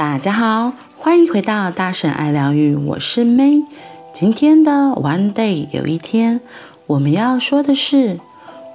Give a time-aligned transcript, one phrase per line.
[0.00, 3.62] 大家好，欢迎回到大婶爱疗愈，我是 May。
[4.14, 6.40] 今天的 One Day 有一天，
[6.86, 8.18] 我们要说的是，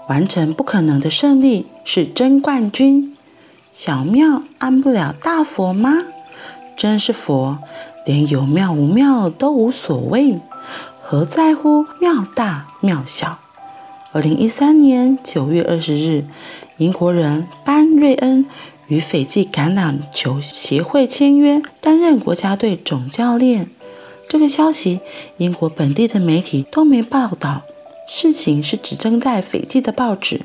[0.08, 3.18] 完成不可能的胜利是真冠军。
[3.74, 5.94] 小庙安不了大佛吗？
[6.78, 7.58] 真是佛，
[8.06, 10.40] 连有庙无庙都无所谓，
[11.02, 13.40] 何在乎庙大庙小？
[14.12, 16.24] 二零一三年九月二十日，
[16.78, 18.46] 英国人班瑞恩。
[18.88, 23.70] 与斐济橄榄球协会签约，担任国家队总教练。
[24.28, 25.00] 这个消息，
[25.38, 27.64] 英国本地的媒体都没报道。
[28.08, 30.42] 事情是只登在斐济的报纸，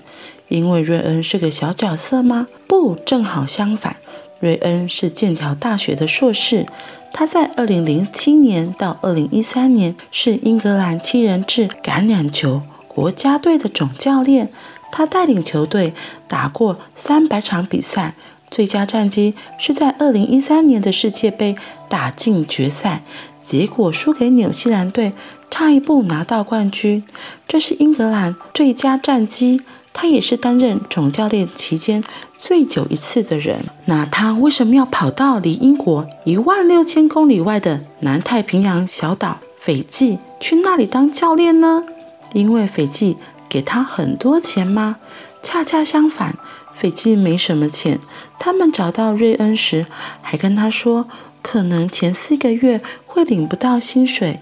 [0.48, 2.46] 因为瑞恩是个小角色吗？
[2.66, 3.96] 不，正好相反。
[4.38, 6.66] 瑞恩是剑桥大学的硕士，
[7.12, 14.50] 他在2007年到2013年是英格兰七人制橄榄球国家队的总教练。
[14.92, 15.92] 他带领球队
[16.26, 18.14] 打过三百场比赛，
[18.50, 21.56] 最佳战绩是在二零一三年的世界杯
[21.88, 23.02] 打进决赛，
[23.40, 25.12] 结果输给纽西兰队，
[25.50, 27.04] 差一步拿到冠军。
[27.46, 32.02] 这是英格兰最佳战绩，他也是担任总教练期间
[32.36, 33.60] 最久一次的人。
[33.84, 41.84] 那他为什么要跑到离英国一万六千公里外的南太平洋小岛斐济去那里当教练呢？
[42.32, 43.16] 因为斐济。
[43.48, 44.98] 给他很多钱吗？
[45.42, 46.36] 恰恰相反，
[46.80, 47.98] 斐济没什么钱。
[48.38, 49.84] 他们找到瑞恩时，
[50.22, 51.06] 还跟他说，
[51.42, 54.40] 可能前四个月会领不到薪水。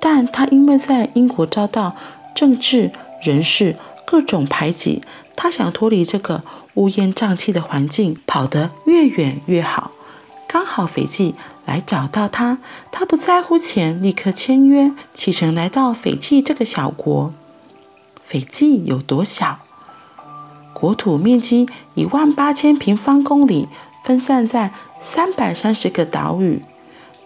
[0.00, 1.94] 但他因为在英国遭到
[2.34, 2.90] 政治
[3.22, 5.02] 人事各种排挤，
[5.36, 6.42] 他想脱离这个
[6.74, 9.90] 乌烟瘴气的环境，跑得越远越好。
[10.46, 11.34] 刚好斐济
[11.66, 12.58] 来找到他，
[12.90, 17.34] 他不在乎钱，立刻签约，启程来到斐济这个小国。
[18.26, 19.63] 斐济有多小？
[20.74, 23.68] 国土面积一万八千平方公里，
[24.04, 26.62] 分散在三百三十个岛屿，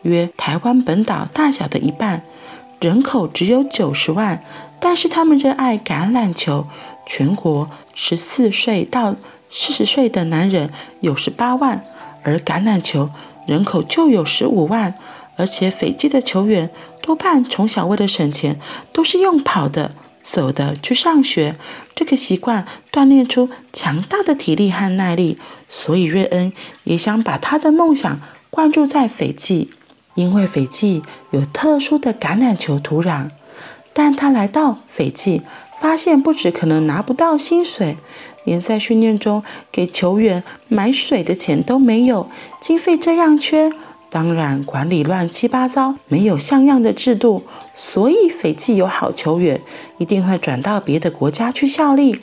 [0.03, 2.23] 约台湾本岛大小的一半，
[2.81, 4.45] 人口只有九十万。
[4.79, 6.67] 但是他们热爱橄榄球，
[7.05, 9.17] 全国十四岁到
[9.51, 10.71] 四十岁的男人
[11.01, 11.85] 有十八万，
[12.23, 13.11] 而橄榄球
[13.47, 14.95] 人口就有十五万。
[15.37, 16.69] 而且斐济的球员
[17.01, 18.59] 多半从小为了省钱，
[18.93, 19.93] 都是用跑的。
[20.31, 21.57] 走的去上学，
[21.95, 25.39] 这个习惯锻炼出强大的体力和耐力。
[25.71, 26.53] 所以瑞恩
[26.85, 29.71] 也想把他的梦想灌注在斐济，
[30.15, 33.31] 因为斐济有特殊的橄榄球土壤。
[33.95, 35.43] 但他来到斐济，
[35.81, 37.97] 发现不止可能拿不到薪水，
[38.45, 43.73] 连在训练中给球员买水的钱都没有，经费这样缺。
[44.11, 49.61] 当然，管理乱七八糟，没有像样的制度，所以斐济有好球员，
[49.99, 52.21] 一定会转到别的国家去效力。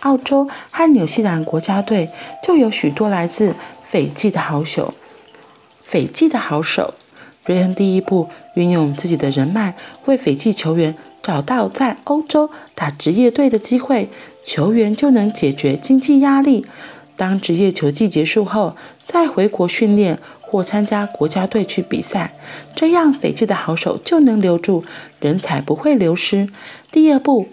[0.00, 2.10] 澳洲和纽西兰国家队
[2.44, 4.94] 就有许多来自斐济的好手。
[5.82, 6.94] 斐济的好手，
[7.44, 14.08] 瑞恩第一步运用自己的人脉，为斐济球员找到在欧洲打职业队的机会，
[14.44, 16.64] 球员就能解决经济压力。
[17.16, 22.34] 当职业球季结束后，再回国训练或参加国家队去比赛，
[22.74, 24.84] 这样斐济的好手就能留住，
[25.20, 26.48] 人才不会流失。
[26.92, 27.48] 第二步，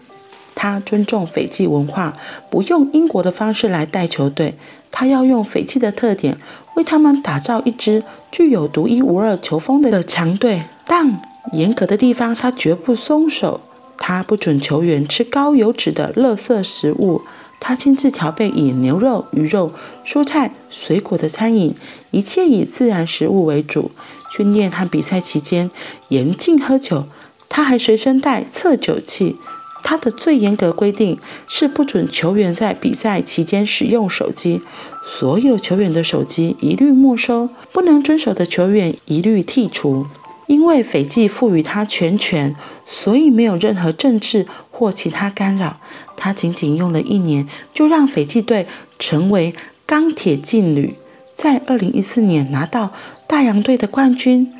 [0.54, 2.14] 他尊重斐济文化，
[2.50, 4.56] 不用英国的方式来带球队，
[4.92, 6.38] 他要用斐济的特点
[6.76, 10.62] 为他们打造一支具有独一无二球风的强队。
[10.86, 11.20] 但
[11.52, 13.60] 严格的地方，他绝不松手，
[13.98, 17.22] 他不准球员吃高油脂的垃圾食物。
[17.66, 19.72] 他亲自调配以牛肉、鱼肉、
[20.06, 21.74] 蔬菜、水果的餐饮，
[22.12, 23.90] 一切以自然食物为主。
[24.36, 25.72] 训练和比赛期间
[26.10, 27.06] 严禁喝酒，
[27.48, 29.38] 他还随身带测酒器。
[29.82, 34.62] 他的最严格规定是不准球员在比赛期间使用手机，
[35.06, 40.06] 所有球员的手机一律没收，不能遵守的球员一律剔除。
[40.48, 42.56] 因为斐济赋予他全权，
[42.86, 45.78] 所以没有任何政治或其他干扰。
[46.18, 48.68] 他仅仅用了一年，就让斐济队
[49.00, 49.54] 成为
[49.86, 50.96] 钢铁劲旅，
[51.36, 52.92] 在二零一四年拿到
[53.28, 54.54] 大洋队的冠军。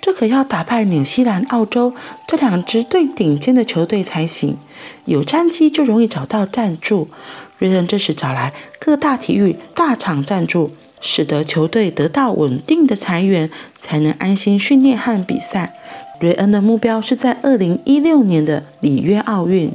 [0.00, 1.92] 这可要打败纽西兰、澳洲
[2.28, 4.56] 这两支最顶尖的球队才行。
[5.06, 7.08] 有战绩就容易找到赞助。
[7.58, 10.70] 瑞恩这时找来各大体育大厂赞助。
[11.00, 13.50] 使得球队得到稳定的财源，
[13.80, 15.74] 才能安心训练和比赛。
[16.20, 19.72] 瑞恩的目标是在二零一六年的里约奥运，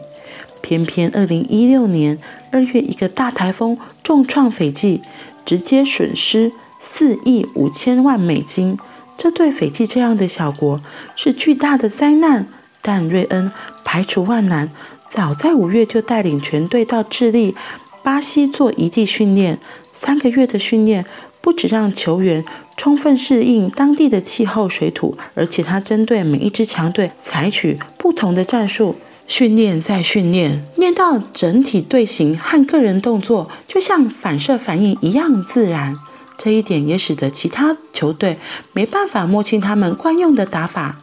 [0.61, 2.17] 偏偏二零一六年
[2.51, 5.01] 二月一个大台风重创斐济，
[5.45, 8.77] 直接损失四亿五千万美金。
[9.15, 10.81] 这对斐济这样的小国
[11.15, 12.47] 是巨大的灾难。
[12.81, 13.49] 但瑞恩
[13.85, 14.69] 排除万难，
[15.07, 17.55] 早在五月就带领全队到智利、
[18.03, 19.57] 巴西做异地训练。
[19.93, 21.05] 三个月的训练
[21.39, 22.43] 不只让球员
[22.75, 28.95] 充分适应当地的气候水土，而且他针对每一支强队采取不同的战术，
[29.27, 35.95] 训练再训练，练到整体队形和个人动作就像反射反应一样自然。
[36.35, 38.39] 这一点也使得其他球队
[38.73, 40.99] 没办法摸清他们惯用的打法。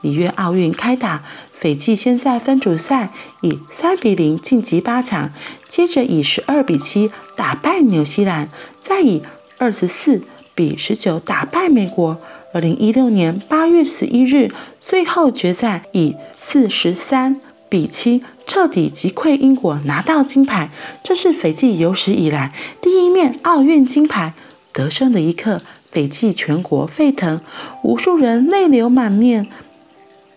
[0.00, 1.22] 里约奥运开打，
[1.62, 3.10] 斐济先在分组赛
[3.40, 5.30] 以三比零晋级八强，
[5.68, 8.48] 接着以十二比七打败纽西兰，
[8.82, 9.22] 再以
[9.58, 10.22] 二十四
[10.56, 12.18] 比十九打败美国。
[12.52, 14.50] 二零一六年八月十一日，
[14.80, 20.68] 最后决赛以四十三比七彻底击溃英国，拿到金牌。
[21.04, 24.34] 这是斐济有史以来第一面奥运金牌。
[24.72, 25.62] 得胜的一刻，
[25.92, 27.40] 斐济全国沸腾，
[27.84, 29.46] 无数人泪流满面。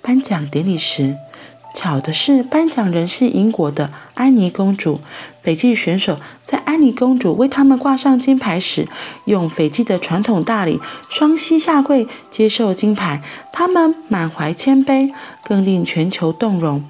[0.06, 1.16] 颁奖典礼时，
[1.74, 5.00] 巧的是，颁奖人是英国的安妮公主。
[5.42, 8.88] 斐济选手在安妮公主为他们挂上金牌时，
[9.26, 10.80] 用斐济的传统大礼
[11.10, 15.12] 双膝下跪接受金牌，他们满怀谦卑，
[15.44, 16.84] 更令全球动容。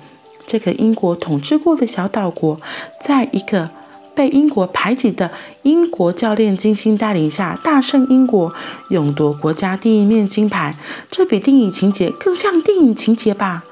[0.45, 2.59] 这个英国统治过的小岛国，
[3.01, 3.69] 在一个
[4.15, 5.29] 被英国排挤的
[5.63, 8.53] 英国教练精心带领下，大胜英国，
[8.89, 10.77] 勇夺国家第一面金牌。
[11.11, 13.63] 这比电影情节更像电影情节吧？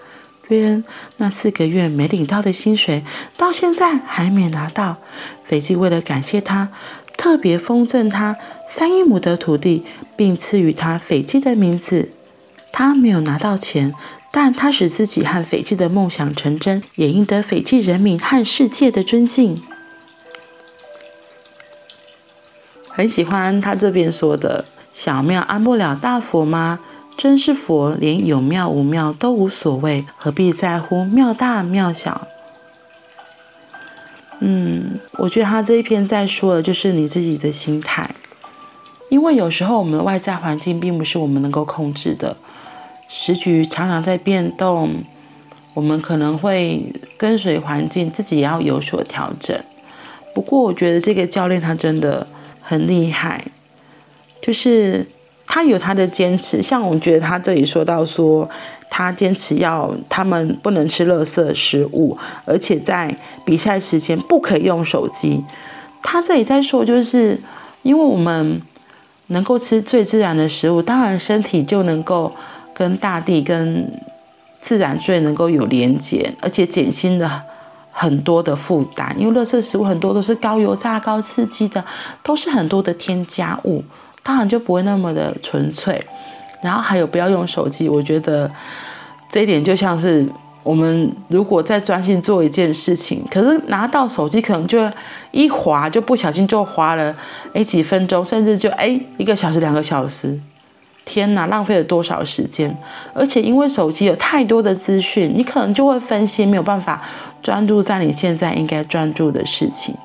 [0.49, 0.83] 瑞恩
[1.17, 3.03] 那四个月没领到的薪水，
[3.37, 4.97] 到现在还没拿到。
[5.45, 6.69] 斐济为了感谢他，
[7.15, 8.35] 特别封赠他
[8.67, 9.83] 三英亩的土地，
[10.17, 12.09] 并赐予他斐济的名字。
[12.73, 13.93] 他没有拿到钱，
[14.31, 19.61] 但他使自己和斐济的梦想成真，也赢得斐济人民和世界的尊敬。
[22.95, 26.79] 很喜欢他这边说的“小庙安不了大佛吗？
[27.17, 32.27] 真是佛，连有庙无庙都无所谓，何必在乎庙大庙小？”
[34.41, 38.07] 嗯，我觉得他这一篇在说的就是你自己的心态，
[39.09, 42.37] 因为有时候我们的外在环境并不是我们能够控制的，
[43.09, 45.03] 时局常常在变动，
[45.73, 49.59] 我们可能会跟随环境，自己也要有所调整。
[50.35, 52.27] 不过，我觉得这个教练他真的。
[52.63, 53.45] 很厉害，
[54.41, 55.05] 就是
[55.45, 56.61] 他有他的坚持。
[56.61, 58.49] 像我觉得他这里说到说，
[58.89, 63.15] 他坚持要他们不能吃垃圾食物，而且在
[63.45, 65.43] 比赛时间不可以用手机。
[66.01, 67.39] 他这里在说，就是
[67.81, 68.61] 因为我们
[69.27, 72.33] 能够吃最自然的食物，当然身体就能够
[72.73, 74.01] 跟大地、跟
[74.61, 77.43] 自然最能够有连接，而且减轻了。
[77.95, 81.81] 很多的负担，因为垃圾食物很多都是高油炸、高刺激的，
[82.23, 83.83] 都是很多的添加物，
[84.23, 86.03] 当然就不会那么的纯粹。
[86.61, 88.49] 然后还有不要用手机，我觉得
[89.29, 90.27] 这一点就像是
[90.63, 94.89] 我们如果在专心做一件事情，可是拿到手机可能就
[95.31, 97.15] 一滑就不小心就滑了，
[97.53, 100.39] 哎几分钟，甚至就哎一个小时、两个小时。
[101.05, 102.75] 天哪，浪费了多少时间？
[103.13, 107.01] 而且因为手机有太多的资讯，你可能就会分心，没有办法
[107.41, 109.95] 专注在你现在应该专注的事情。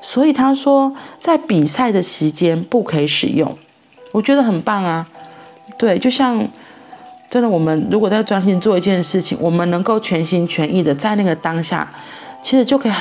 [0.00, 3.56] 所以他说，在比赛的时间不可以使用，
[4.12, 5.06] 我觉得很棒啊。
[5.76, 6.48] 对，就像
[7.28, 11.90] 真的，我们如果在专心做一件事情，我们能够全心全意的在那个当下，
[12.40, 12.92] 其实就可以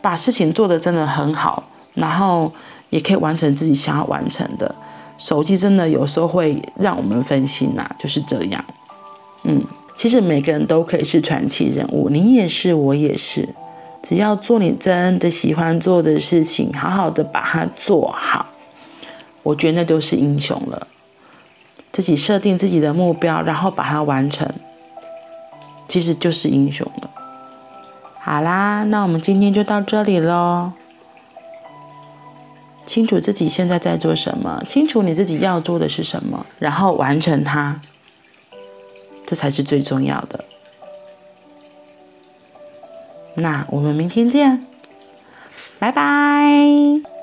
[0.00, 2.52] 把事情做得真的很好，然后
[2.90, 4.72] 也可以完成自己想要完成的。
[5.18, 8.64] 手机真的有时候会让我们分心呐、就是这样。
[9.44, 9.62] 嗯，
[9.96, 13.48] 其实每个人都可以是传奇人物，你也是，我也是。
[14.02, 18.46] 只要做你真的喜欢做的事情，好好的把它做好，
[19.42, 20.86] 我觉得那就是英雄了。
[21.92, 24.48] 自己设定自己的目标，然后把它完成，
[25.88, 27.10] 其实就是英雄了。
[28.20, 30.72] 好啦，那我们今天就到这里喽。
[32.86, 37.80] 清楚自己现在在做什么，清楚你自己要做的是什么，然后完成它，
[39.26, 40.44] 这才是最重要的。
[43.34, 44.64] 那我们明天见，
[45.78, 47.15] 拜拜。